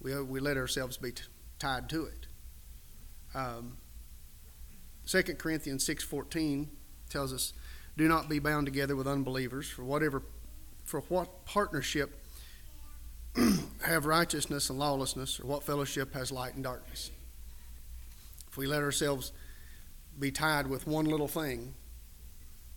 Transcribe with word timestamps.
we, 0.00 0.20
we 0.22 0.40
let 0.40 0.56
ourselves 0.56 0.96
be 0.96 1.12
t- 1.12 1.22
tied 1.58 1.88
to 1.90 2.06
it. 2.06 2.26
Um, 3.34 3.76
2 5.06 5.22
Corinthians 5.34 5.86
6.14 5.86 6.68
tells 7.08 7.32
us, 7.32 7.52
Do 7.96 8.08
not 8.08 8.28
be 8.28 8.38
bound 8.38 8.66
together 8.66 8.96
with 8.96 9.06
unbelievers, 9.06 9.68
for 9.68 9.84
whatever 9.84 10.22
for 10.84 11.00
what 11.02 11.44
partnership 11.44 12.18
have 13.82 14.06
righteousness 14.06 14.70
and 14.70 14.78
lawlessness, 14.78 15.38
or 15.38 15.46
what 15.46 15.62
fellowship 15.62 16.14
has 16.14 16.32
light 16.32 16.54
and 16.54 16.64
darkness? 16.64 17.10
If 18.48 18.56
we 18.56 18.66
let 18.66 18.82
ourselves 18.82 19.32
be 20.18 20.32
tied 20.32 20.66
with 20.66 20.86
one 20.86 21.04
little 21.04 21.28
thing, 21.28 21.74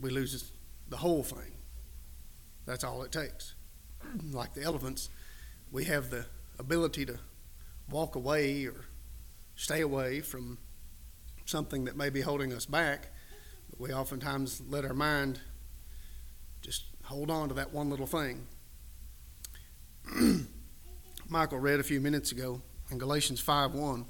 we 0.00 0.10
lose 0.10 0.50
the 0.88 0.96
whole 0.96 1.22
thing. 1.22 1.52
That's 2.64 2.84
all 2.84 3.02
it 3.02 3.12
takes. 3.12 3.54
Like 4.32 4.54
the 4.54 4.62
elephants, 4.62 5.10
we 5.70 5.84
have 5.84 6.08
the 6.08 6.24
ability 6.58 7.06
to 7.06 7.18
walk 7.90 8.16
away 8.16 8.66
or 8.66 8.84
stay 9.54 9.80
away 9.80 10.20
from 10.20 10.58
something 11.44 11.84
that 11.84 11.96
may 11.96 12.10
be 12.10 12.20
holding 12.20 12.52
us 12.52 12.66
back, 12.66 13.08
but 13.70 13.80
we 13.80 13.92
oftentimes 13.92 14.62
let 14.68 14.84
our 14.84 14.94
mind 14.94 15.40
just 16.60 16.84
hold 17.04 17.30
on 17.30 17.48
to 17.48 17.54
that 17.54 17.72
one 17.72 17.88
little 17.90 18.06
thing. 18.06 18.46
Michael 21.28 21.58
read 21.58 21.80
a 21.80 21.82
few 21.82 22.00
minutes 22.00 22.32
ago 22.32 22.60
in 22.90 22.98
Galatians 22.98 23.40
5 23.40 23.74
1. 23.74 24.06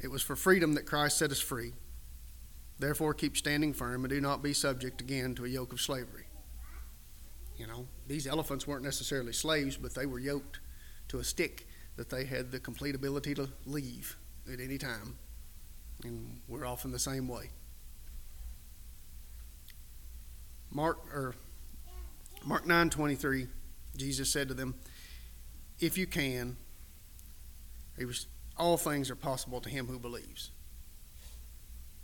It 0.00 0.10
was 0.10 0.22
for 0.22 0.36
freedom 0.36 0.74
that 0.74 0.86
Christ 0.86 1.18
set 1.18 1.30
us 1.30 1.40
free. 1.40 1.72
Therefore, 2.78 3.14
keep 3.14 3.36
standing 3.36 3.72
firm 3.72 4.04
and 4.04 4.10
do 4.10 4.20
not 4.20 4.42
be 4.42 4.52
subject 4.52 5.00
again 5.00 5.34
to 5.36 5.44
a 5.44 5.48
yoke 5.48 5.72
of 5.72 5.80
slavery. 5.80 6.26
You 7.56 7.66
know, 7.66 7.86
these 8.06 8.26
elephants 8.26 8.66
weren't 8.66 8.84
necessarily 8.84 9.32
slaves, 9.32 9.76
but 9.76 9.94
they 9.94 10.04
were 10.04 10.18
yoked 10.18 10.60
to 11.08 11.18
a 11.18 11.24
stick 11.24 11.66
that 11.96 12.10
they 12.10 12.24
had 12.24 12.50
the 12.50 12.60
complete 12.60 12.94
ability 12.94 13.34
to 13.34 13.48
leave 13.64 14.16
at 14.52 14.60
any 14.60 14.78
time. 14.78 15.18
And 16.04 16.40
we're 16.46 16.66
often 16.66 16.92
the 16.92 16.98
same 16.98 17.26
way. 17.28 17.50
Mark 20.70 20.98
or 21.14 21.34
Mark 22.44 22.66
9:23 22.66 23.48
Jesus 23.96 24.30
said 24.30 24.48
to 24.48 24.54
them, 24.54 24.74
"If 25.78 25.96
you 25.96 26.06
can, 26.06 26.58
all 28.56 28.76
things 28.76 29.10
are 29.10 29.16
possible 29.16 29.60
to 29.60 29.70
him 29.70 29.86
who 29.86 29.98
believes." 29.98 30.50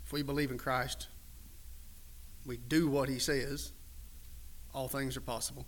If 0.07 0.13
we 0.13 0.23
believe 0.23 0.51
in 0.51 0.59
Christ, 0.59 1.09
we 2.45 2.57
do 2.57 2.89
what 2.89 3.09
he 3.09 3.19
says, 3.19 3.73
all 4.75 4.89
things 4.89 5.17
are 5.17 5.23
possible. 5.23 5.67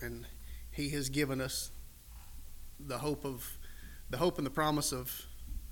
And 0.00 0.26
he 0.70 0.90
has 0.90 1.08
given 1.08 1.40
us 1.40 1.70
the 2.80 2.98
hope 2.98 3.24
of 3.24 3.58
the 4.10 4.16
hope 4.16 4.38
and 4.38 4.46
the 4.46 4.50
promise 4.50 4.92
of 4.92 5.26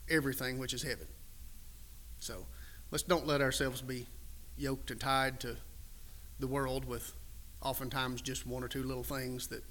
everything 0.08 0.58
which 0.58 0.74
is 0.74 0.82
heaven. 0.82 1.06
So 2.18 2.46
let's 2.90 3.02
don't 3.02 3.26
let 3.26 3.40
ourselves 3.40 3.82
be 3.82 4.06
yoked 4.56 4.90
and 4.90 5.00
tied 5.00 5.40
to 5.40 5.56
the 6.38 6.46
world 6.46 6.84
with 6.84 7.12
oftentimes 7.62 8.20
just 8.20 8.46
one 8.46 8.62
or 8.62 8.68
two 8.68 8.82
little 8.82 9.02
things 9.02 9.48
that 9.48 9.62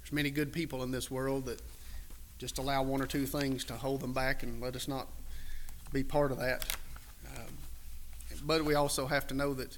there's 0.00 0.12
many 0.12 0.30
good 0.30 0.52
people 0.52 0.82
in 0.82 0.90
this 0.90 1.10
world 1.10 1.46
that 1.46 1.60
just 2.38 2.58
allow 2.58 2.82
one 2.82 3.02
or 3.02 3.06
two 3.06 3.26
things 3.26 3.64
to 3.64 3.74
hold 3.74 4.00
them 4.00 4.12
back 4.12 4.42
and 4.42 4.60
let 4.60 4.76
us 4.76 4.86
not 4.86 5.08
be 5.92 6.04
part 6.04 6.30
of 6.30 6.38
that. 6.38 6.64
Um, 7.36 7.52
but 8.44 8.64
we 8.64 8.74
also 8.74 9.06
have 9.06 9.26
to 9.28 9.34
know 9.34 9.54
that 9.54 9.76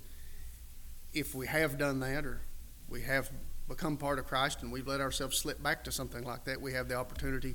if 1.12 1.34
we 1.34 1.46
have 1.46 1.78
done 1.78 2.00
that 2.00 2.24
or 2.26 2.40
we 2.88 3.02
have 3.02 3.30
become 3.70 3.96
part 3.96 4.18
of 4.18 4.26
Christ 4.26 4.62
and 4.62 4.72
we've 4.72 4.86
let 4.86 5.00
ourselves 5.00 5.38
slip 5.38 5.62
back 5.62 5.84
to 5.84 5.92
something 5.92 6.24
like 6.24 6.44
that, 6.44 6.60
we 6.60 6.72
have 6.72 6.88
the 6.88 6.96
opportunity 6.96 7.54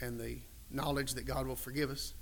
and 0.00 0.18
the 0.18 0.38
knowledge 0.70 1.14
that 1.14 1.26
God 1.26 1.46
will 1.46 1.56
forgive 1.56 1.90
us. 1.90 2.14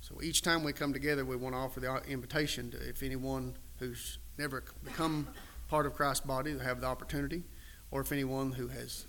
So 0.00 0.20
each 0.22 0.42
time 0.42 0.64
we 0.64 0.72
come 0.72 0.94
together, 0.94 1.24
we 1.24 1.36
want 1.36 1.54
to 1.54 1.58
offer 1.58 1.78
the 1.78 2.02
invitation 2.08 2.70
to 2.70 2.88
if 2.88 3.02
anyone 3.02 3.54
who's 3.78 4.18
never 4.38 4.64
become 4.82 5.28
part 5.68 5.86
of 5.86 5.92
Christ's 5.92 6.24
body 6.24 6.54
will 6.54 6.60
have 6.60 6.80
the 6.80 6.86
opportunity, 6.86 7.44
or 7.90 8.00
if 8.00 8.10
anyone 8.10 8.52
who 8.52 8.68
has 8.68 9.04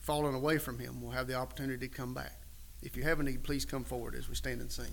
fallen 0.00 0.34
away 0.34 0.58
from 0.58 0.78
Him 0.78 1.02
will 1.02 1.10
have 1.10 1.26
the 1.26 1.34
opportunity 1.34 1.86
to 1.88 1.94
come 1.94 2.14
back. 2.14 2.40
If 2.82 2.96
you 2.96 3.02
have 3.02 3.20
a 3.20 3.22
need, 3.22 3.44
please 3.44 3.64
come 3.64 3.84
forward 3.84 4.14
as 4.14 4.28
we 4.28 4.34
stand 4.34 4.60
and 4.62 4.72
sing. 4.72 4.92